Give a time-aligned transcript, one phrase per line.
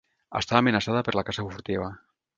[0.39, 1.95] Està amenaçada per la caça furtiva.